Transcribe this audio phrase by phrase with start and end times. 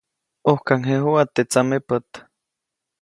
[0.47, 2.07] ʼUjkaŋjejuʼa teʼ tsamepät.